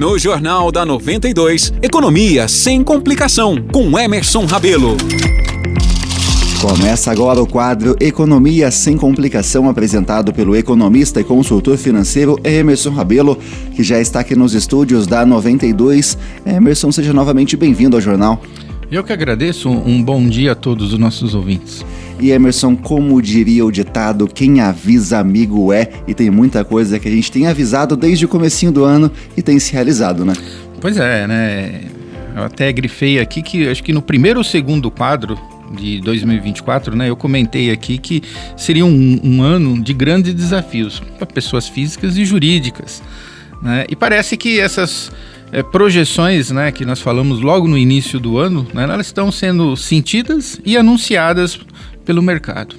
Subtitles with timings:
[0.00, 4.96] No Jornal da 92, Economia sem complicação, com Emerson Rabelo.
[6.58, 13.36] Começa agora o quadro Economia sem complicação, apresentado pelo economista e consultor financeiro Emerson Rabelo,
[13.76, 16.16] que já está aqui nos estúdios da 92.
[16.46, 18.40] Emerson, seja novamente bem-vindo ao jornal.
[18.90, 21.86] Eu que agradeço, um bom dia a todos os nossos ouvintes.
[22.18, 27.06] E Emerson, como diria o ditado, quem avisa amigo é, e tem muita coisa que
[27.06, 30.32] a gente tem avisado desde o comecinho do ano e tem se realizado, né?
[30.80, 31.82] Pois é, né?
[32.34, 35.38] Eu até grifei aqui que acho que no primeiro ou segundo quadro
[35.70, 38.24] de 2024, né, eu comentei aqui que
[38.56, 43.00] seria um, um ano de grandes desafios para pessoas físicas e jurídicas.
[43.62, 43.86] Né?
[43.88, 45.12] E parece que essas
[45.52, 49.76] é, projeções né, que nós falamos logo no início do ano, né, elas estão sendo
[49.76, 51.58] sentidas e anunciadas
[52.04, 52.76] pelo mercado.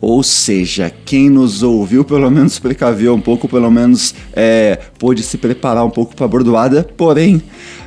[0.00, 5.36] Ou seja, quem nos ouviu pelo menos precaveu um pouco, pelo menos é, pôde se
[5.36, 7.42] preparar um pouco para a bordoada, porém,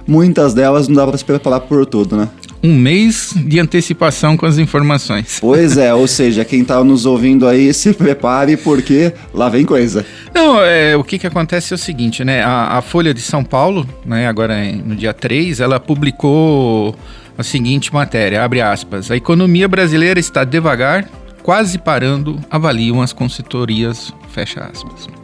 [0.05, 2.27] muitas delas não dá para se preparar por todo, né?
[2.63, 5.38] Um mês de antecipação com as informações.
[5.39, 10.05] Pois é, ou seja, quem está nos ouvindo aí, se prepare porque lá vem coisa.
[10.33, 12.44] Não, é, o que, que acontece é o seguinte, né?
[12.44, 14.55] A, a Folha de São Paulo, né, agora
[14.86, 16.95] no dia 3, ela publicou
[17.38, 21.08] a seguinte matéria, abre aspas, a economia brasileira está devagar,
[21.41, 25.20] quase parando, avaliam as consultorias, fecha aspas.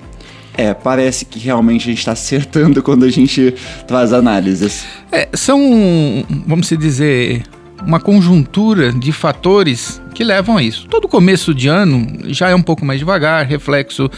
[0.58, 3.54] É, parece que realmente a gente está acertando quando a gente
[3.88, 4.86] traz análises.
[5.12, 7.44] É, são, vamos dizer,
[7.86, 10.88] uma conjuntura de fatores que levam a isso.
[10.88, 14.10] Todo começo de ano já é um pouco mais devagar, reflexo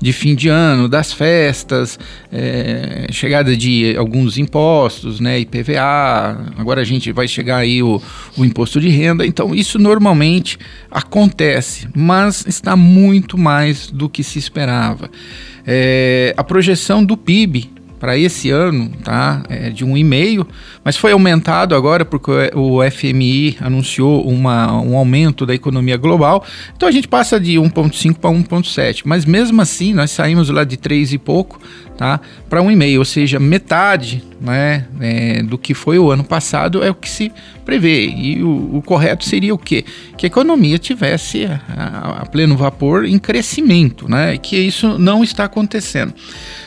[0.00, 1.98] de fim de ano, das festas,
[2.32, 8.00] é, chegada de alguns impostos, né, IPVA, agora a gente vai chegar aí o,
[8.36, 14.38] o imposto de renda, então isso normalmente acontece, mas está muito mais do que se
[14.38, 15.10] esperava.
[15.70, 19.42] É, a projeção do PIB para esse ano, tá?
[19.48, 20.46] É de um e meio,
[20.84, 26.44] mas foi aumentado agora porque o FMI anunciou uma, um aumento da economia global.
[26.76, 30.76] Então a gente passa de 1,5 para 1,7, mas mesmo assim nós saímos lá de
[30.76, 31.60] 3 e pouco,
[31.96, 32.20] tá?
[32.48, 34.86] Para 1,5, ou seja, metade, né?
[35.00, 37.32] É, do que foi o ano passado é o que se
[37.64, 38.06] prevê.
[38.06, 39.84] E o, o correto seria o quê?
[40.16, 44.34] Que a economia tivesse a, a pleno vapor em crescimento, né?
[44.34, 46.14] E que isso não está acontecendo.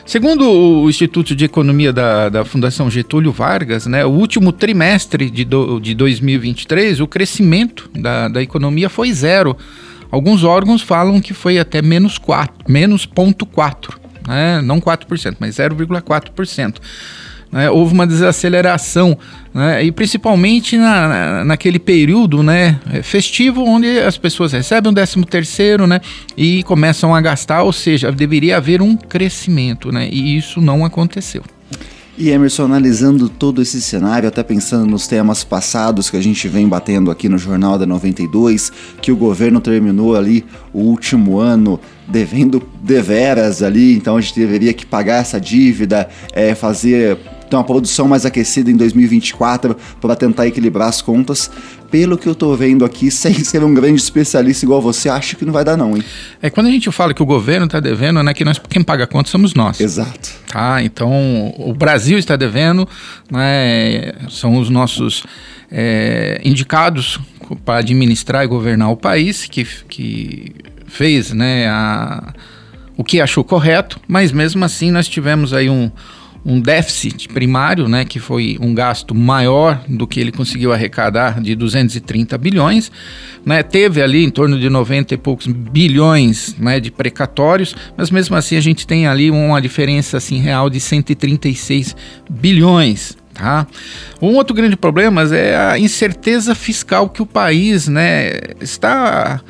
[0.06, 5.46] Segundo o Instituto de Economia da, da Fundação Getúlio Vargas, né, o último trimestre de,
[5.46, 9.56] do, de 2023, o crescimento da, da economia foi zero.
[10.10, 13.96] Alguns órgãos falam que foi até menos 4, menos 0,4,
[14.28, 16.76] né, não 4%, mas 0,4%
[17.52, 19.18] né, houve uma desaceleração,
[19.54, 25.86] né, e principalmente na, naquele período né, festivo, onde as pessoas recebem o 13 terceiro
[25.86, 26.00] né,
[26.38, 31.44] e começam a gastar, ou seja, deveria haver um crescimento, né, e isso não aconteceu.
[32.18, 36.68] E Emerson, analisando todo esse cenário, até pensando nos temas passados que a gente vem
[36.68, 42.62] batendo aqui no Jornal da 92, que o governo terminou ali o último ano devendo
[42.84, 47.18] deveras ali, então a gente deveria que pagar essa dívida, é, fazer
[47.52, 51.52] ter uma produção mais aquecida em 2024 para tentar equilibrar as contas.
[51.92, 55.46] Pelo que eu tô vendo aqui, sem ser um grande especialista igual você, acho que
[55.46, 56.04] não vai dar não, hein?
[56.42, 59.04] É quando a gente fala que o governo está devendo, né, que nós quem paga
[59.04, 59.80] a conta somos nós.
[59.80, 60.32] Exato.
[60.48, 62.88] Tá, então o Brasil está devendo,
[63.30, 65.24] né, são os nossos
[65.70, 67.20] é, indicados
[67.66, 70.56] para administrar e governar o país que, que
[70.88, 72.34] fez, né, a,
[72.96, 75.92] o que achou correto, mas mesmo assim nós tivemos aí um
[76.44, 81.56] um déficit primário, né, que foi um gasto maior do que ele conseguiu arrecadar de
[81.56, 82.92] 230 bilhões,
[83.46, 88.36] né, teve ali em torno de 90 e poucos bilhões, né, de precatórios, mas mesmo
[88.36, 91.96] assim a gente tem ali uma diferença assim real de 136
[92.30, 93.66] bilhões, Tá?
[94.22, 99.42] Um outro grande problema é a incerteza fiscal que o país né, está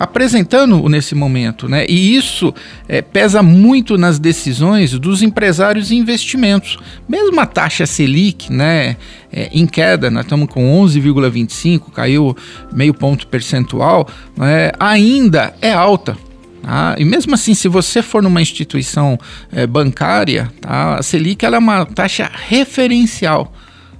[0.00, 1.84] apresentando nesse momento, né?
[1.86, 2.54] E isso
[2.88, 6.78] é, pesa muito nas decisões dos empresários e investimentos.
[7.06, 8.96] Mesmo a taxa Selic, né,
[9.30, 12.34] é, em queda, nós estamos com 11,25, caiu
[12.72, 16.16] meio ponto percentual, né, ainda é alta.
[16.62, 16.96] Tá?
[16.98, 19.18] E mesmo assim, se você for numa instituição
[19.52, 20.96] é, bancária, tá?
[20.96, 23.52] a Selic ela é uma taxa referencial.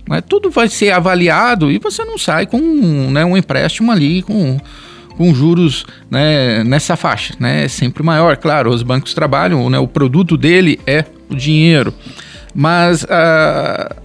[0.08, 0.22] Né?
[0.22, 2.58] Tudo vai ser avaliado e você não sai com
[3.10, 4.58] né, um empréstimo ali com
[5.20, 8.38] com juros né, nessa faixa, né, sempre maior.
[8.38, 11.92] Claro, os bancos trabalham, né, o produto dele é o dinheiro,
[12.54, 13.96] mas ah,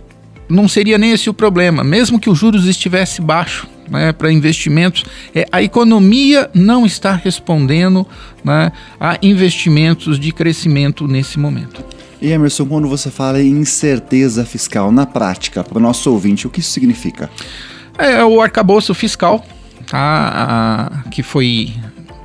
[0.49, 3.65] não seria nem esse o problema, mesmo que os juros estivesse baixo.
[3.89, 8.05] Né, para investimentos, é, a economia não está respondendo
[8.43, 11.85] né, a investimentos de crescimento nesse momento.
[12.19, 16.49] E Emerson, quando você fala em incerteza fiscal na prática, para o nosso ouvinte, o
[16.49, 17.29] que isso significa?
[17.95, 19.45] É o arcabouço fiscal,
[19.89, 21.73] tá, que foi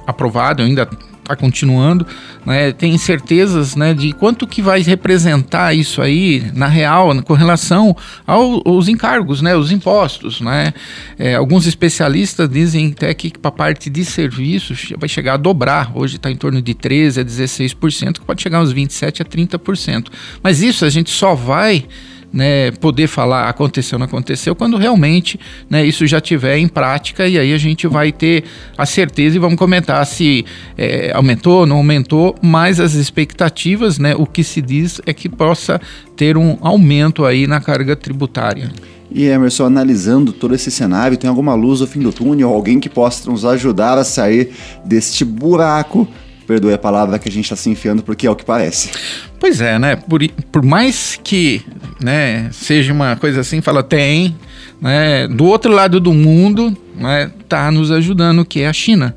[0.07, 0.89] aprovado, ainda
[1.31, 2.07] está continuando,
[2.45, 7.97] né, tem certezas né, de quanto que vai representar isso aí na real com relação
[8.27, 10.41] ao, aos encargos, né, os impostos.
[10.41, 10.75] Né?
[11.19, 15.93] É, alguns especialistas dizem até que para a parte de serviços vai chegar a dobrar,
[15.95, 19.25] hoje está em torno de 13% a 16%, que pode chegar a uns 27% a
[19.25, 20.07] 30%.
[20.43, 21.87] Mas isso a gente só vai
[22.33, 25.39] né, poder falar aconteceu, não aconteceu, quando realmente
[25.69, 28.45] né, isso já tiver em prática e aí a gente vai ter
[28.77, 30.45] a certeza e vamos comentar se
[30.77, 35.81] é, aumentou, não aumentou, mas as expectativas, né, o que se diz é que possa
[36.17, 38.71] ter um aumento aí na carga tributária.
[39.13, 42.89] E Emerson, analisando todo esse cenário, tem alguma luz no fim do túnel, alguém que
[42.89, 44.51] possa nos ajudar a sair
[44.85, 46.07] deste buraco
[46.51, 48.91] perdoe a palavra que a gente está se enfiando, porque é o que parece.
[49.39, 49.95] Pois é, né?
[49.95, 50.21] Por,
[50.51, 51.63] por mais que
[52.03, 54.35] né, seja uma coisa assim, fala, tem,
[54.81, 55.29] né?
[55.29, 59.15] Do outro lado do mundo, né, tá nos ajudando, que é a China.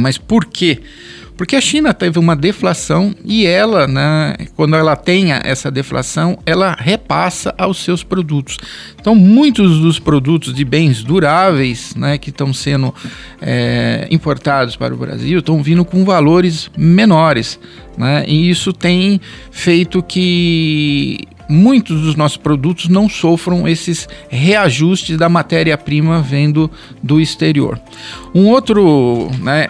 [0.00, 0.80] Mas por quê?
[1.38, 6.76] Porque a China teve uma deflação e ela, né, quando ela tem essa deflação, ela
[6.76, 8.58] repassa aos seus produtos.
[9.00, 12.92] Então, muitos dos produtos de bens duráveis né, que estão sendo
[13.40, 17.56] é, importados para o Brasil estão vindo com valores menores.
[17.96, 19.20] Né, e isso tem
[19.52, 26.70] feito que muitos dos nossos produtos não sofram esses reajustes da matéria-prima vendo
[27.02, 27.80] do exterior.
[28.34, 29.68] Um outro, né,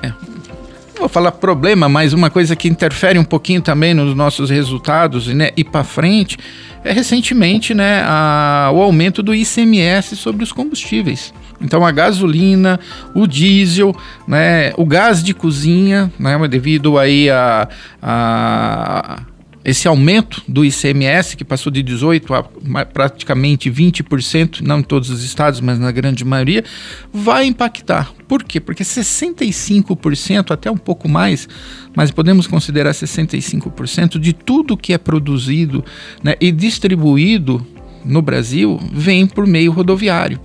[1.00, 5.50] vou falar problema, mas uma coisa que interfere um pouquinho também nos nossos resultados né,
[5.56, 6.36] e para frente
[6.84, 11.32] é recentemente né, a, o aumento do ICMS sobre os combustíveis.
[11.60, 12.78] Então a gasolina,
[13.14, 13.94] o diesel,
[14.26, 17.68] né, o gás de cozinha, né, devido aí a,
[18.00, 19.20] a
[19.64, 25.22] esse aumento do ICMS, que passou de 18% a praticamente 20%, não em todos os
[25.22, 26.64] estados, mas na grande maioria,
[27.12, 28.12] vai impactar.
[28.26, 28.60] Por quê?
[28.60, 31.48] Porque 65%, até um pouco mais,
[31.94, 35.84] mas podemos considerar 65% de tudo que é produzido
[36.22, 37.66] né, e distribuído
[38.04, 40.40] no Brasil vem por meio rodoviário.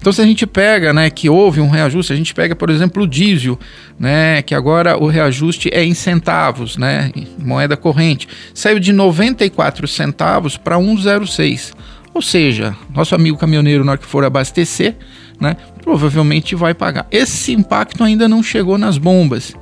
[0.00, 3.02] Então, se a gente pega, né, que houve um reajuste, a gente pega, por exemplo,
[3.02, 3.58] o diesel,
[3.98, 10.56] né, que agora o reajuste é em centavos, né, moeda corrente, saiu de 94 centavos
[10.56, 11.74] para 1,06.
[12.14, 14.96] Ou seja, nosso amigo caminhoneiro, na hora que for abastecer,
[15.38, 17.06] né, provavelmente vai pagar.
[17.10, 19.54] Esse impacto ainda não chegou nas bombas,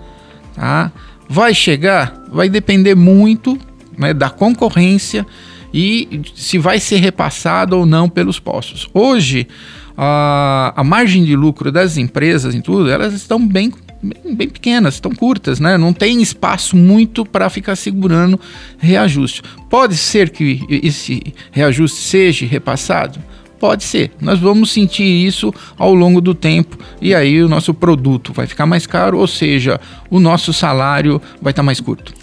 [0.55, 0.93] tá?
[1.29, 2.14] Vai chegar?
[2.31, 3.58] Vai depender muito
[3.99, 5.26] né, da concorrência
[5.75, 8.88] e se vai ser repassado ou não pelos postos.
[8.94, 9.46] Hoje,
[10.00, 14.95] a, a margem de lucro das empresas em tudo, elas estão bem bem, bem pequenas,
[14.95, 15.77] estão curtas, né?
[15.77, 18.39] Não tem espaço muito para ficar segurando
[18.79, 19.43] reajuste.
[19.69, 23.19] Pode ser que esse reajuste seja repassado?
[23.59, 24.12] Pode ser.
[24.21, 28.67] Nós vamos sentir isso ao longo do tempo e aí o nosso produto vai ficar
[28.67, 32.15] mais caro, ou seja, o nosso salário vai estar tá mais curto.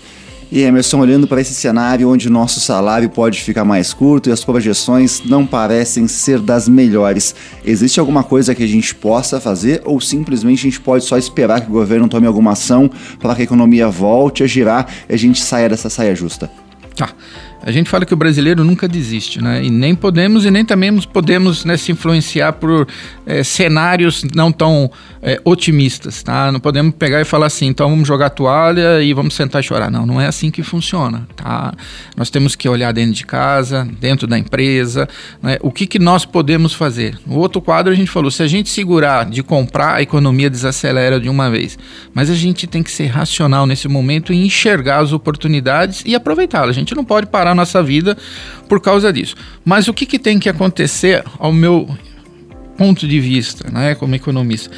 [0.51, 4.43] E Emerson, olhando para esse cenário onde nosso salário pode ficar mais curto e as
[4.43, 9.99] projeções não parecem ser das melhores, existe alguma coisa que a gente possa fazer ou
[9.99, 12.89] simplesmente a gente pode só esperar que o governo tome alguma ação
[13.19, 16.49] para que a economia volte a girar e a gente saia dessa saia justa?
[16.95, 17.09] Tá.
[17.65, 19.65] A gente fala que o brasileiro nunca desiste, né?
[19.65, 22.87] E nem podemos e nem também podemos né, se influenciar por
[23.25, 26.51] é, cenários não tão é, otimistas, tá?
[26.51, 29.89] Não podemos pegar e falar assim, então vamos jogar toalha e vamos sentar e chorar.
[29.89, 31.73] Não, não é assim que funciona, tá?
[32.15, 35.09] Nós temos que olhar dentro de casa, dentro da empresa,
[35.41, 35.57] né?
[35.59, 37.17] o que, que nós podemos fazer.
[37.25, 41.19] No outro quadro a gente falou, se a gente segurar de comprar, a economia desacelera
[41.19, 41.79] de uma vez.
[42.13, 46.69] Mas a gente tem que ser racional nesse momento e enxergar as oportunidades e aproveitá-las.
[46.69, 48.17] A gente não pode parar a nossa vida
[48.67, 49.35] por causa disso.
[49.63, 51.89] Mas o que, que tem que acontecer, ao meu
[52.77, 54.69] ponto de vista, né, como economista?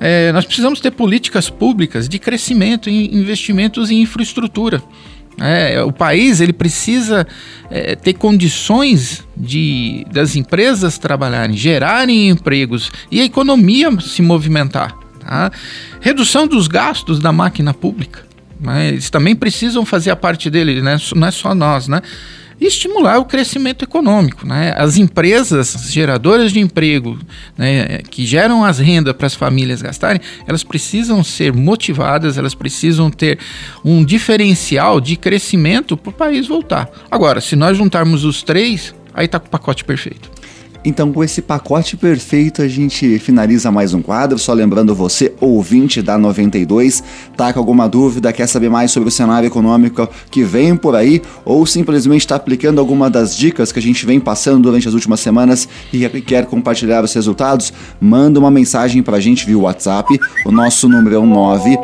[0.00, 4.82] É, nós precisamos ter políticas públicas de crescimento e investimentos em infraestrutura.
[5.40, 7.26] É, o país ele precisa
[7.70, 14.96] é, ter condições de das empresas trabalharem, gerarem empregos e a economia se movimentar.
[15.20, 15.50] Tá?
[16.00, 18.24] Redução dos gastos da máquina pública.
[18.64, 18.88] Né?
[18.88, 20.96] Eles também precisam fazer a parte dele, né?
[21.14, 22.00] não é só nós, né?
[22.60, 24.46] E estimular o crescimento econômico.
[24.46, 24.72] Né?
[24.76, 27.18] As empresas geradoras de emprego
[27.58, 33.10] né, que geram as rendas para as famílias gastarem, elas precisam ser motivadas, elas precisam
[33.10, 33.38] ter
[33.84, 36.88] um diferencial de crescimento para o país voltar.
[37.10, 40.30] Agora, se nós juntarmos os três, aí está com o pacote perfeito.
[40.84, 44.38] Então, com esse pacote perfeito, a gente finaliza mais um quadro.
[44.38, 47.02] Só lembrando você, ouvinte da 92,
[47.34, 51.22] tá com alguma dúvida, quer saber mais sobre o cenário econômico que vem por aí,
[51.42, 55.20] ou simplesmente está aplicando alguma das dicas que a gente vem passando durante as últimas
[55.20, 60.20] semanas e quer compartilhar os resultados, manda uma mensagem para a gente via WhatsApp.
[60.44, 61.78] O nosso número é o 9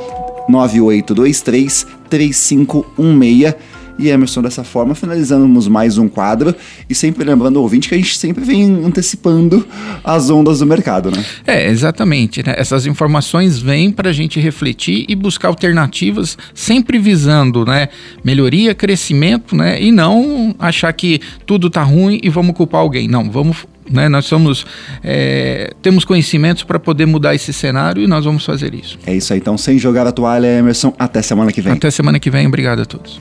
[0.50, 6.54] 9823 3516 e Emerson, dessa forma, finalizamos mais um quadro
[6.88, 9.66] e sempre lembrando o ouvinte que a gente sempre vem antecipando
[10.02, 11.24] as ondas do mercado, né?
[11.46, 12.42] É, exatamente.
[12.44, 12.54] Né?
[12.56, 17.88] Essas informações vêm para a gente refletir e buscar alternativas, sempre visando né,
[18.24, 19.80] melhoria, crescimento, né?
[19.80, 23.06] E não achar que tudo está ruim e vamos culpar alguém.
[23.06, 24.08] Não, vamos né?
[24.08, 24.64] Nós somos
[25.02, 28.98] é, temos conhecimentos para poder mudar esse cenário e nós vamos fazer isso.
[29.04, 29.40] É isso aí.
[29.40, 31.72] Então, sem jogar a toalha, Emerson, até semana que vem.
[31.72, 32.46] Até semana que vem.
[32.46, 33.18] Obrigado a todos.